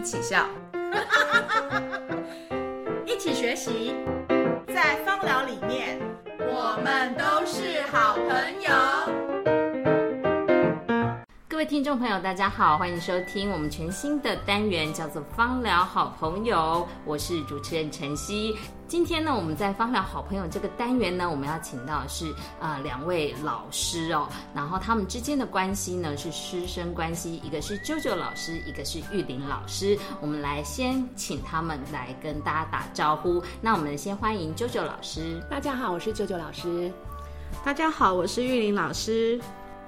[0.00, 0.46] 一起笑，
[3.04, 3.94] 一起学习，
[4.66, 6.00] 在芳疗里面，
[6.38, 9.19] 我们都是好朋友。
[11.70, 18.56] 听众朋友，大家好，欢迎收听我们全新的单元，叫做“芳疗好朋友”，我是主持人晨曦。
[18.88, 29.96] 今天呢，我们在芳疗好朋友这个单元呢，我们要请到是啊两位老师哦，然后他们之间的关系呢是师生关系，一个是啾啾老师，一个是玉玲老师。
[30.20, 33.40] 我们来先请他们来跟大家打招呼。
[33.60, 35.40] 那我们先欢迎啾啾老师。
[35.48, 36.92] 大家好，我是啾啾老师。
[37.64, 39.40] 大家好，我是玉玲老师。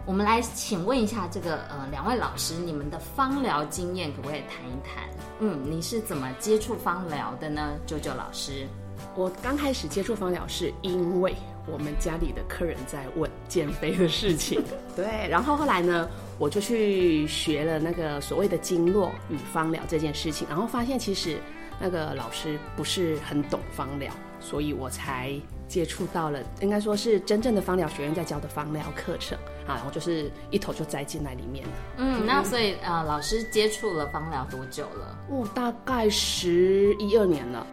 [0.05, 5.09] 我们来请问一下这个呃两位老师，你们的芳疗经验可不可以谈一谈？
[5.39, 7.75] 嗯，你是怎么接触芳疗的呢？
[7.87, 8.67] 九九老师。
[9.15, 11.35] 我刚开始接触芳疗是因为
[11.71, 14.63] 我们家里的客人在问减肥的事情，
[14.97, 16.09] 对，然后后来呢，
[16.39, 21.37] 我就去学了那个所谓的经络与芳疗这件事情，然后发现其实
[21.81, 25.33] 那个老师不是很懂芳疗，所以我才
[25.69, 31.73] 接触到了，应该说是真正的芳疗学院在教的芳疗课程啊，然后就是一头就栽进来里面了。
[31.99, 35.19] 嗯，那所以呃，老师接触了芳疗多久了？
[35.31, 37.67] 哦，大概十一二年了。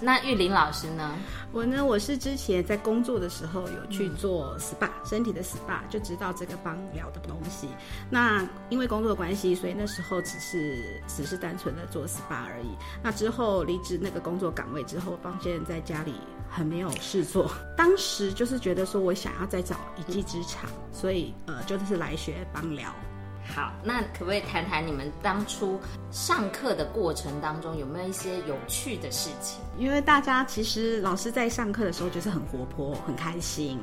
[0.00, 1.12] 那玉林老师呢？
[1.50, 7.68] 我呢，我是之前在工作的时候有去做 SPA，身体的 SPA，就知道这个芳疗的东西。
[8.08, 12.76] 那因为工作的关系，所以那时候只是只是单纯的做 SPA 而已。
[13.02, 16.14] 那之后离职那个工作岗位之后，发现在家里
[16.52, 17.50] 很没有事做。
[17.76, 22.94] 当时就是觉得说我想要再找一技之长，所以呃，就是来学帮聊。
[23.44, 25.78] 好，那可不可以谈谈你们当初
[26.10, 29.60] 上课的过程当中有没有一些有趣的事情？
[29.76, 33.78] 因为大家其实老师在上课的时候就是很活泼、很开心，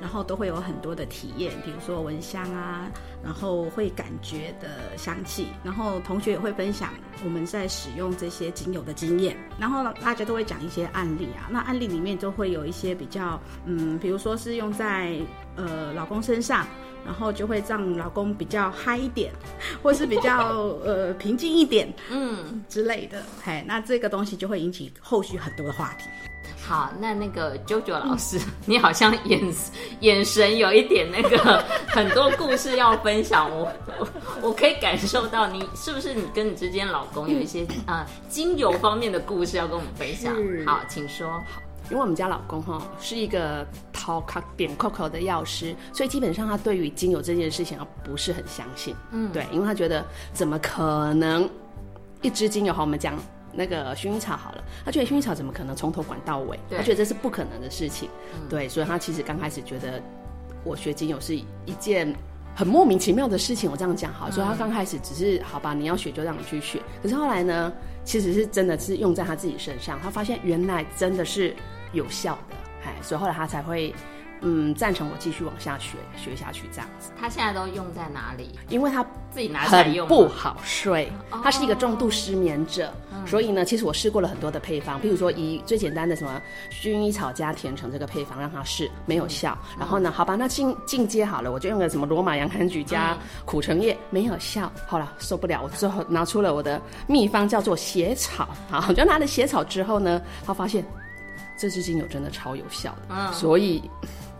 [0.00, 2.90] 然后都会有很多的体验，比如说闻香啊，
[3.22, 6.90] 然后会感觉的香气，然后同学也会分享
[7.24, 11.48] 我们在使用这些精油的经验，然后大家都会讲一些案例啊。
[11.50, 15.16] 那案例里面就会有一些比较，嗯，比如说是用在
[15.56, 16.66] 呃老公身上。
[17.04, 19.32] 然后就会让老公比较嗨一点，
[19.82, 20.48] 或是比较
[20.84, 23.22] 呃平静一点，嗯之类的。
[23.44, 26.08] 嘿，那这个东西就会引起后续很多的话题。
[26.66, 29.38] 好，那那个 JoJo 老师， 你好像眼
[30.00, 34.08] 眼神有一点那个很多故事要分享，我我
[34.40, 40.34] 我可以感受到你是不是你跟你之间老公有一些啊精油方面的故事要跟我们分享？
[40.64, 41.42] 好，请说。
[41.90, 48.96] 因为我们家老公哈是一个掏卡点扣扣的药师，所以基本上他对于精油这件事情啊不是很相信。
[49.12, 51.48] 嗯，对，因为他觉得怎么可能
[52.22, 53.14] 一支精油好，我们讲
[53.52, 56.58] 那个薰衣草好了，他觉得薰衣草怎么可能从头管到尾？
[56.70, 58.08] 他觉得这是不可能的事情。
[58.48, 60.02] 对，所以他其实刚开始觉得
[60.64, 62.10] 我学精油是一件
[62.56, 63.70] 很莫名其妙的事情。
[63.70, 66.80] 我这样讲好，所以他刚开始只是好吧，你要学就让你去学。
[67.02, 67.70] 可是后来呢，
[68.04, 71.54] 其实是真的是用在他自己身上，他发现原来真的是。
[71.94, 73.94] 有效的，哎，所以后来他才会，
[74.42, 77.10] 嗯，赞成我继续往下学，学下去这样子。
[77.18, 78.50] 他现在都用在哪里？
[78.68, 81.10] 因为他自己拿来用，不好睡。
[81.42, 82.92] 他是一个重度失眠者，
[83.26, 86.40] 所以呢，其实我试过了很多的配方，比如说以最简单的什么
[86.70, 89.56] 薰衣草加甜橙这个配方让他试，没有效。
[89.78, 94.70] 然后呢，好吧，那进进阶好了，我就用个什么罗马洋甘菊加苦橙叶，没有效。
[94.86, 98.48] 好了受不了，我最后拿出了我的秘方，叫做血草。
[98.70, 100.84] 好，就拿了血草之后呢，他发现。
[101.56, 103.82] 这支精油真的超有效的，所以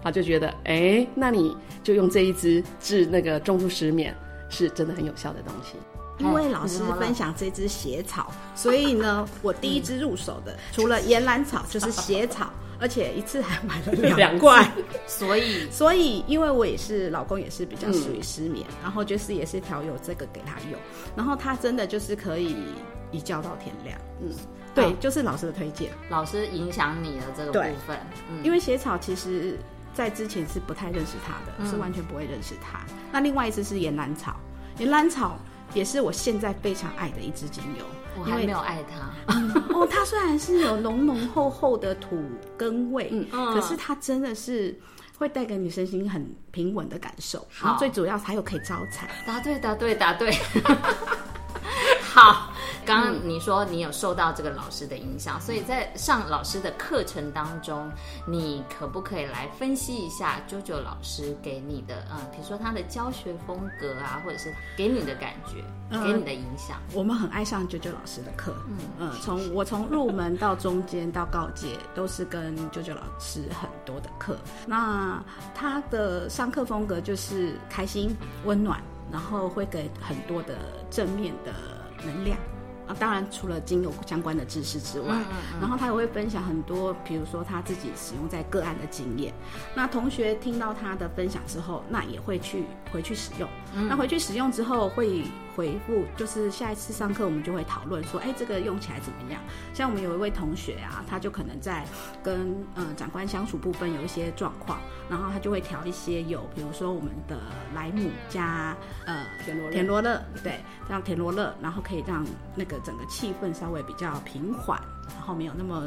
[0.02, 4.14] 他就觉得，哎，那你就用这一支治那个重度失眠，
[4.50, 5.74] 是真的很有效的东西。
[6.18, 14.70] 因为老师分享这支血草，所以呢，我第一支入手的除了岩兰草就是血草，而且一次还买了 两罐。
[15.08, 20.78] 所以， 所以因为我也是老公也是比较属于失眠，然后就是也是调有这个给他用，
[21.16, 22.54] 然后他真的就是可以
[23.10, 23.98] 一觉到天亮。
[24.22, 24.30] 嗯。
[24.74, 25.92] 对，就是老师的推荐。
[26.08, 27.98] 老师影响你的这个部分，
[28.30, 29.58] 嗯因为血草其实
[29.92, 32.80] 在之前是不太认识它的，是完全不会认识它。
[33.12, 34.36] 那另外一支是岩兰草，
[34.78, 35.38] 岩兰草
[35.72, 37.84] 也是我现在非常爱的一支精油。
[38.16, 39.32] 我还没有爱它。
[39.74, 42.22] 哦，它虽然是有浓浓厚厚的土
[42.56, 44.78] 根味，可是它真的是
[45.18, 47.44] 会带给你身心很平稳的感受。
[47.60, 49.10] 然后最主要还有可以招财。
[49.26, 50.32] 答对，答对，答对。
[52.86, 52.94] 好。
[52.94, 57.90] 刚刚你说你有受到这个老师的影响，所以在上老师的课程当中，
[58.26, 65.64] 你可不可以来分析一下 JoJo 老师给你的，嗯，比如说他的教学风格啊，或者是给你的感觉，
[66.04, 66.78] 给你的影响？
[66.92, 74.36] 我们很爱上 JoJo 老师的课，嗯嗯，从我从入门到中间到告诫，都是跟 JoJo 老师很多的课。
[74.66, 75.22] 那
[75.54, 78.14] 他的上课风格就是开心、
[78.44, 80.54] 温暖，然后会给很多的
[80.90, 81.52] 正面的
[82.04, 82.38] 能量。
[82.86, 85.16] 啊，当然除了精油相关的知识之外，
[85.60, 89.32] 然后他也会分享很多，比如说他自己使用在个案的经验。
[89.74, 93.48] 那同学听到他的分享之后，那也会去回去使用。
[93.88, 95.24] 那回去使用之后会
[95.56, 99.40] 回复，就是下一次上课我们就会讨论说，哎，这个用起来怎么样？
[99.72, 101.84] 像我们有一位同学啊，他就可能在
[102.22, 104.78] 跟嗯长官相处部分有一些状况，
[105.08, 107.38] 然后他就会调一些有，比如说我们的
[107.74, 112.24] 莱姆加呃田螺田螺乐，对，让田螺乐，然后可以让
[112.54, 115.84] 那个整个气氛稍微比较平缓，然后没有那么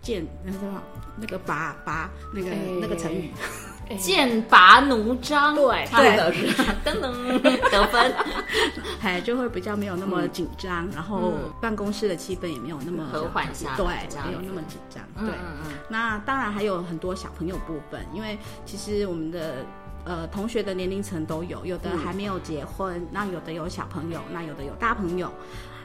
[0.00, 0.58] 剑那个
[1.16, 2.56] 那个拔拔那个、哎。
[2.80, 3.32] 那个成语，
[3.96, 5.86] 剑拔弩张，对。
[5.86, 6.32] 好对的
[6.84, 7.08] 噔噔。
[7.70, 8.14] 得分，
[9.02, 13.86] 哎，就会比较没有那么紧张，然后办公室的气氛也没有那么和缓下来对，
[14.26, 15.34] 没有那么紧张，嗯对。
[15.34, 19.64] 嗯嗯，那当然还有很多小朋友部分，因为其实我们的
[20.04, 25.32] 呃同学的年龄层都有，有的还没有结婚，那有的有小朋友，那有的有大朋友。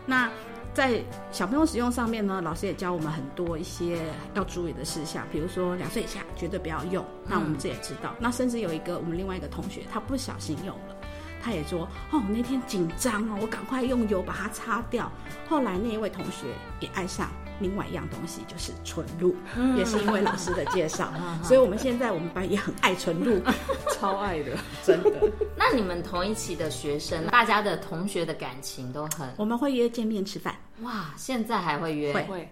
[0.05, 0.29] 那
[0.73, 0.99] 在
[1.31, 3.99] 小朋友使用上面呢，老师也教我们很多一些
[4.33, 7.05] 要注意的事项，比如说两岁以下绝对不要用。
[7.27, 8.15] 那我们这也知道。
[8.19, 10.95] 那甚至有一个我们另外一个同学，他不小心用了。
[11.43, 15.11] 他也说：“哦，我那天紧张哦，我赶快用油把它擦掉。”
[15.47, 16.47] 后来那一位同学
[16.79, 19.35] 也爱上另外一样东西，就是纯露，
[19.77, 21.11] 也是因为老师的介绍，
[21.43, 23.41] 所以我们现在我们班也很爱纯露，
[23.93, 24.51] 超爱的。
[24.83, 25.11] 真的。
[25.55, 32.23] 那你们同一期的学生，大家的同学的感情都很我们会约见面吃饭，哇，现在还会约，会。
[32.23, 32.49] 会。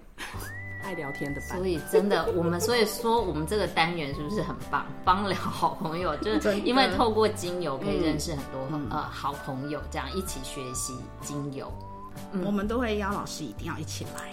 [0.83, 1.59] 爱聊天的班。
[1.59, 4.83] 所，以真的，我们所以说我们这个单元是不是很棒？
[5.05, 11.71] 帮聊好朋友，就是因为透过精油可以认识很多、呃好朋友，这样一起学习精油。
[12.43, 14.31] 我们都会邀老师一定要一起来。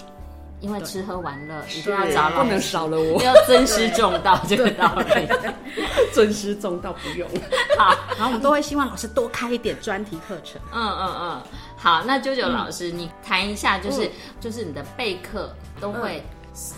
[0.61, 5.29] 因为吃喝玩乐一定要找老不能，少了我，要尊师重道这个道理。
[6.13, 7.29] 尊师重道不用。
[7.79, 10.61] 好，然后我们都会希望老师多开一点专题课程。
[10.73, 11.43] 嗯嗯嗯，
[11.77, 14.11] 好，那九九老师，你谈一下，就是、
[14.41, 16.23] 就是你的备课都会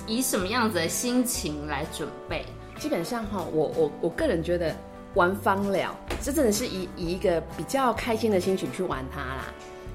[0.07, 2.45] 以什么样子的心情来准备？
[2.79, 4.75] 基本上哈，我我我个人觉得
[5.15, 9.45] 玩芳疗，这真的是以以一个比较开心的心情去玩它啦。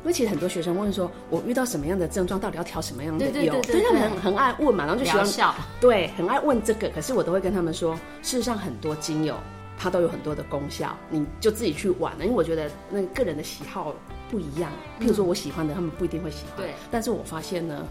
[0.05, 3.31] 因为其实很多学生问说，我遇到什么样的症状，到底要调什么样的油？
[3.31, 6.87] 对对对对他们很很爱问嘛，然后就喜欢对，很爱问这个。
[6.89, 9.35] 可是我都会跟他们说，事实上很多精油
[9.79, 12.23] 它都有很多的功效，你就自己去玩了。
[12.23, 13.95] 因为我觉得那个个人的喜好
[14.29, 14.71] 不一样，
[15.01, 16.57] 譬如说我喜欢的，他们不一定会喜欢。
[16.57, 17.83] 对，但是我发现呢，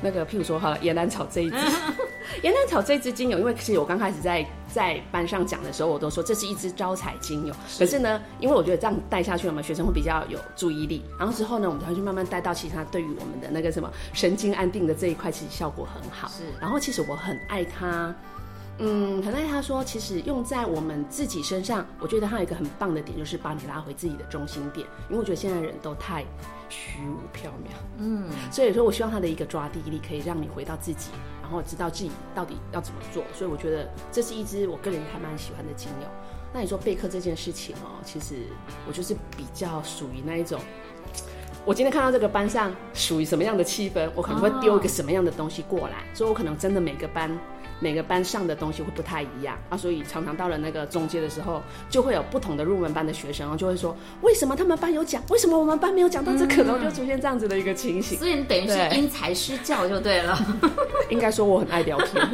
[0.00, 1.56] 那个譬如说哈，岩兰草这一支，
[2.42, 7.54] 岩兰草这支精油，因为其实我刚开始在在班上讲的时候，我都说这是一支招财精油。
[7.78, 11.02] 可是呢，因为我觉得这样带下去，我们学生会比较有注意力。
[11.18, 16.28] 然后之后呢，我们才会去慢慢带到其他对于我们的那个什么神经安定的这一块，其实效果很好。
[16.28, 18.14] 是然后其实我很爱它。
[18.78, 24.86] 嗯，很爱他说，其实用在我们自己身上，我觉得它有一个很棒的点，就是把你拉回自己的中心点。
[25.08, 26.22] 因为我觉得现在人都太
[26.68, 31.08] 虚无缥缈，嗯，所以说我希望它的一个抓地力，可以让你回到自己，
[31.46, 33.22] 然后知道自己到底要怎么做。
[33.32, 36.08] 所以我觉得这是一支我个人还蛮喜欢的精油。
[36.52, 38.34] 那你说备课这件事情哦，其实
[38.88, 40.60] 我就是比较属于那一种。
[41.64, 47.30] 我今天看到这个班上属于什么样的气氛，我可能会丢一个什么样的东西过来，所以我可能真的每个班
[47.78, 58.16] 每个班上的东西会不太一样啊，所以常常到了那个中阶的时候，就会有不同的入门班的学生，然后就会说，为什么他们班有讲，为什么我们班没有讲到这个，然后就出现这样子的一个情形。
[58.20, 60.38] 所以你等于是因材施教就对了。
[61.10, 62.28] 应该说我很爱聊天，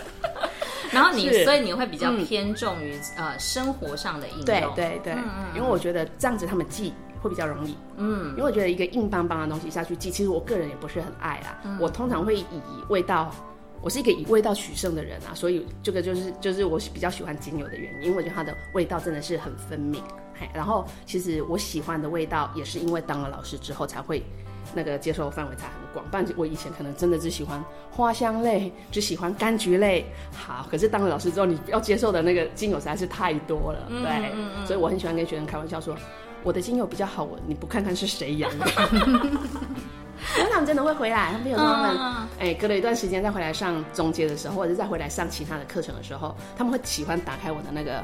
[0.90, 4.44] 然后你，所以你会比较嗯偏重于、呃生活上的应用。
[4.44, 6.92] 对对对，嗯嗯因为我觉得这样子他们记
[7.22, 7.76] 会比较容易。
[7.96, 11.78] 嗯因为我觉得一个硬邦邦的东西下去记，其实我个人也不是很爱啦。
[11.78, 12.44] 我通常会以
[12.88, 13.32] 味道，
[13.82, 20.02] 我是一个以味道取胜的人啊，所以这个就是就是我比较喜欢精油的原因，因为我觉得它的味道真的是很分明。
[20.38, 24.22] 嘿，然后其实我喜欢的味道也是因为当了老师之后才会。
[24.72, 30.04] 那个接受的范围才很广，不然我以前可能真的只喜欢花香类，只喜欢柑橘类。
[30.32, 34.30] 好，可是当了老师之后，你要接受的那个精油实在是太多了，对，
[34.64, 35.96] 所以我很喜欢跟学生开玩笑说，
[36.44, 38.66] 我的精油比较好闻，你不看看是谁养的。
[40.36, 48.02] 然后他们真的会回来，他们有时候他们嗯哎、隔了一段时间再回来上中阶的时候，或者是再回来上其他的课程的时候，他们会喜欢打开我的那个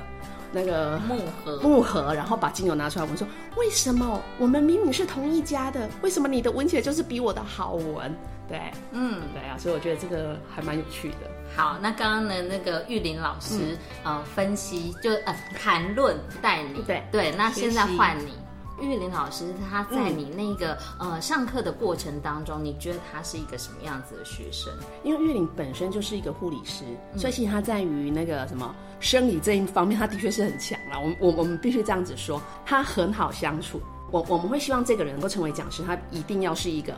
[0.52, 1.61] 那个木盒。
[1.62, 8.14] 木盒，然后把精油拿出来闻，说为什么我们明明是同一家的，为什么你的闻起来就是比我的好闻？
[8.49, 8.61] 对，
[8.92, 11.16] 嗯，对啊，所以我觉得这个还蛮有趣的。
[11.56, 18.32] 好，那刚刚的那个玉林老师、呃分析就呃谈论带你对对，那现在换你。
[18.80, 24.73] 玉林老师他在你那个、呃上课的过程当中，你觉得他是一个什么样子的学生？
[25.02, 26.85] 因为玉林本身就是一个护理师，
[27.16, 30.99] 所以其实他在于那个什么生理这一方面，他的确是很强啦。
[30.99, 33.80] 我们我我们必须这样子说，他很好相处。
[34.11, 36.95] 我我们会希望这个人能够成为讲师，他一定要是一个。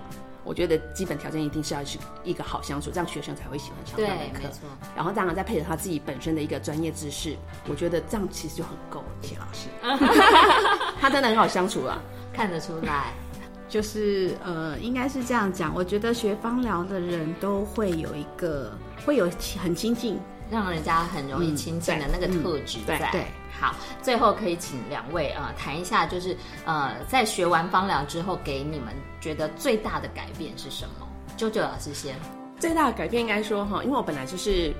[0.48, 4.48] 我我觉得基本条件一定是要是一个好相处，这样学生才会喜欢上他的课。
[4.48, 4.60] 没错。
[4.96, 7.36] 然后当然再配合他自己本身的一个专业知识，
[7.68, 9.04] 我觉得这样其实就很够。
[9.20, 9.68] 谢老师，
[10.98, 12.00] 他真的很好相处啊，
[12.32, 13.12] 看得出来。
[13.68, 15.74] 就是呃，应该是这样讲。
[15.74, 18.72] 我觉得学芳疗的人都会有一个
[19.04, 19.30] 会有
[19.62, 20.18] 很亲近，
[20.50, 22.98] 让人家很容易亲近的那个特质在。
[23.12, 23.24] 对，
[23.60, 31.08] 好，最后可以请两位呃谈一下，就是呃在学完芳疗之后，给你们觉得最大的改变是什么？
[31.36, 32.14] 啾啾老师先。
[32.58, 34.72] 最大的改变应该说哈，因为我本来就是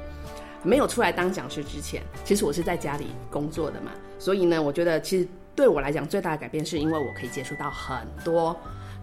[0.63, 8.57] 没有出来当讲师之前，其实我是在家里工作的嘛，所以呢，我觉得其实对我来讲最大的改变是因为我可以接触到很多。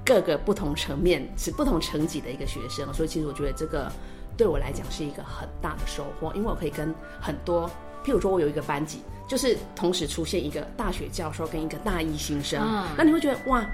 [0.08, 3.92] 各个不同层面是不同层级的一个学生，所以其实我觉得这个
[4.38, 7.70] 对我来讲是一个很大的收获，因为我可以跟很多，
[8.04, 13.66] 譬如说我有一个班级，就是同时出现一个大学教授跟一个大一新生，嗯那你会觉得哇，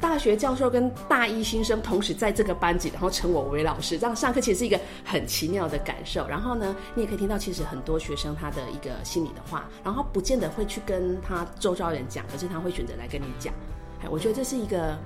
[0.00, 6.26] 大学教授跟大一新生同时在这个班级，然后称我为老师，这样上课其实是一个很奇妙的感受。
[6.26, 13.52] 然后呢，你也可以听到其实很多学生他的一个心里的话，然后不见得会去跟他周遭人讲，可是他会选择来跟你讲。
[14.02, 14.96] 哎，我觉得这是一个。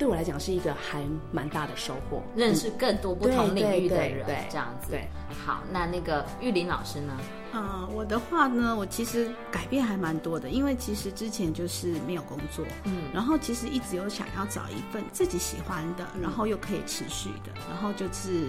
[0.00, 4.92] 对我来讲是一个还蛮大的收获，认识更多不同领域的人，对这样子。
[4.92, 5.06] 对，
[5.44, 7.12] 好，那那个玉林老师呢？
[7.52, 18.46] 啊，我的话呢，我其实改变还蛮多的，因为其实之前就是没有工作，嗯，然后其实一直有想要找一份自己喜欢的，然后又可以持续的，然后就是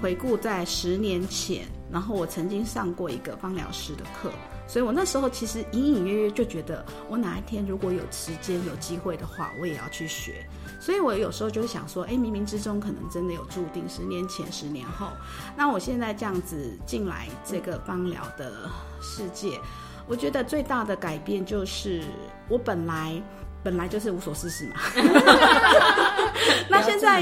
[0.00, 4.30] 回顾在十年前，然后我曾经上过一个芳疗师的课。
[4.68, 10.46] 所以我那时候其实隐隐约约就觉得，我哪一天如果有时间有机会的话，我也要去学。
[10.78, 15.08] 所以我有时候就会想说，哎，冥冥之中可能真的有注定，十年前、十年后，
[15.56, 18.52] 那我现在这样子进来这个芳疗的
[19.00, 19.58] 世界，
[20.06, 22.02] 我觉得最大的改变就是
[22.48, 23.22] 我本来。
[23.60, 24.76] 本来就是无所事事嘛，
[26.70, 27.20] 那现在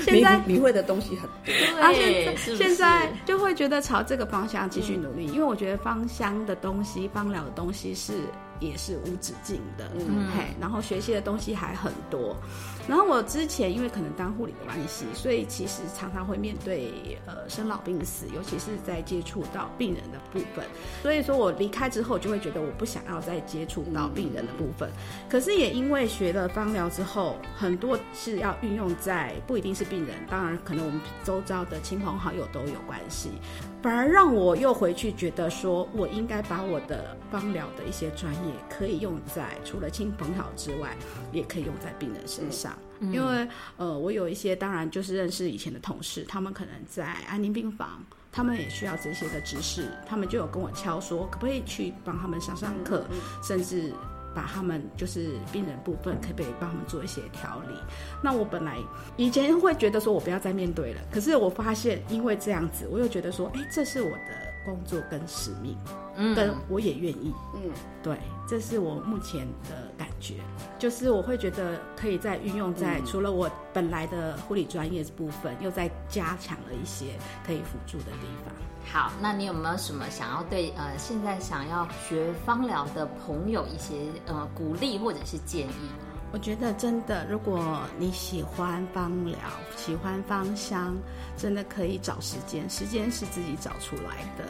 [0.00, 8.22] 现在你会的东西很多，而且现在就会觉得朝这个方向继续努力，因为我觉得芳香的东西、芳疗的东西是。
[8.60, 12.36] 也是无止境的，嗯，嘿，然后学习的东西还很多。
[12.88, 20.64] 然后我之前因为可能当护理的关系，所以其实常常会面对呃生老病死，尤其是在接触到病人的部分。
[21.02, 24.90] 所以说我离开之后，就会觉得我不想要再接触到病人的部分。
[25.28, 33.30] 可是也因为学了芳疗之后，很多是要运用在不一定是病人，当然可能我们周遭的亲朋好友都有关系。
[33.82, 40.94] 反而让我又回去觉得说，我应该把我的芳疗的一些专业可以用在除了亲朋好友之外，
[41.32, 42.76] 也可以用在病人身上。
[43.00, 53.06] 因为呃，我有一些当然就是认识以前的同事，他们可能在安宁病房，他们也需要这些的知识，他们就有跟我敲说，可不可以去帮他们上上课，
[53.42, 53.92] 甚至。
[54.34, 57.74] 把他们就是病人部分，可不可以帮他们做一些调理？
[58.22, 58.78] 那我本来
[59.16, 65.76] 以前会觉得说我不要再面对了，可是我发现因为这样子，我又觉得说，哎，这是我的工作跟使命，
[66.16, 67.70] 嗯，跟我也愿意，嗯，
[68.02, 70.34] 对，这是我目前的感觉，
[70.78, 77.06] 就是我会觉得可以再运用在除了我本来的护理专业部分，又再加强了一些
[77.46, 78.54] 可以辅助的地方。
[78.92, 83.94] 好，那你有没有什么想要对呃现在想要学芳疗的朋友一些
[84.26, 85.90] 呃鼓励或者是建议？
[86.32, 89.36] 我觉得真的，如果你喜欢芳疗，
[89.76, 90.96] 喜欢芳香，
[91.36, 94.44] 真的可以找时间，时间是自己找出来的，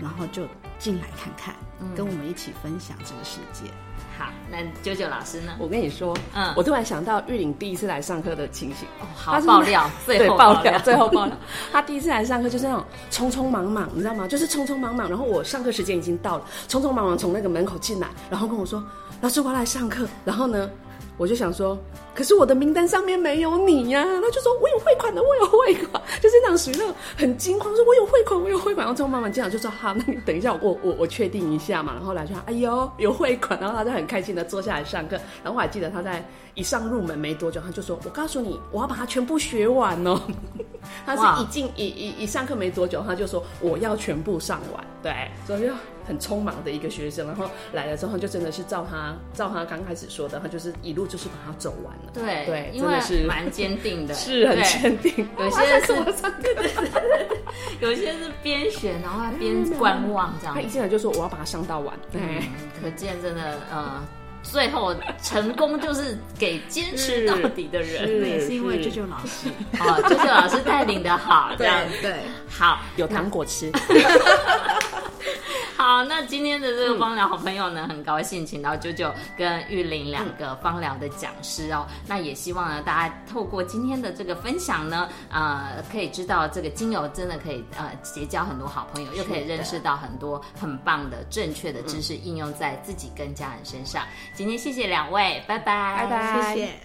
[0.00, 0.44] 然后就
[0.78, 1.54] 进来看看，
[1.94, 3.70] 跟我们一起分享这个世界。
[4.18, 5.52] 好，那九九老师呢？
[5.58, 8.88] 我跟你说，嗯，我突然想到玉玲第一次来上课的情形。
[8.98, 11.36] 哦，好爆料， 最后，爆料，最后爆料。
[11.70, 14.26] 他第一次来上课就是那种匆匆忙忙，你知道吗？
[14.26, 15.06] 就是匆匆忙忙。
[15.06, 18.82] 然后我上课时间已经到了，匆匆忙忙从那个门口进来，然后跟我说
[19.20, 20.70] ：“老师，我要来上课。”然后呢？
[21.16, 21.78] 我就想说，
[22.14, 24.04] 可是我的名单上面没有你呀。
[24.04, 28.84] 他就说我有汇款的，我有汇款，就是那种属于那种很惊慌，说我有汇款，我有汇款。
[28.84, 31.94] 然后之后慢慢这样就说好，那你等一下，我 我我确定一下嘛。
[31.94, 35.16] 然后来就哎呦有汇款，然后他就很开心的坐下来上课。
[35.42, 36.22] 然后我还记得他在
[36.56, 40.20] 一上入门没多久，他就说我告诉你，我要把它全部学完哦。
[41.06, 44.84] 他是一进一一一上课没多久，他就说我要全部上完。
[45.00, 45.70] 对，所以。
[46.06, 52.12] 很匆忙的一个学生，然后来了之后就真的是照他照他刚开始说的，他就是一路就是把它走完了。
[52.14, 55.28] 对对，真的是蛮坚定的， 是很坚定。
[55.36, 55.86] 有些是，
[56.40, 57.38] 对对对，
[57.80, 60.54] 有些是 边选然后边观望这样。
[60.54, 61.92] 他一进来就说我要把它上到完。
[62.12, 62.20] 对，
[62.80, 64.00] 可见真的呃，
[64.50, 68.28] 最后成功就是给坚持到底的人。
[68.28, 69.48] 也是因为舅舅老师，
[69.80, 71.80] 哦，舅舅老师带领的好，这样。
[72.00, 72.14] 对，
[72.48, 72.78] 好。
[72.96, 73.70] 有糖果吃。
[75.86, 81.86] 好，那今天的这个芳疗好朋友呢，很高兴请到九九跟玉玲两个芳疗的讲师哦。
[82.08, 94.02] 那也希望呢，大家透过今天的这个分享呢，呃，可以知道这个精油真的可以呃结交很多好朋友，又可以认识到很多很棒的正确的知识，应用在自己跟家人身上。
[94.34, 96.72] 今天谢谢两位，拜拜，拜拜，谢谢。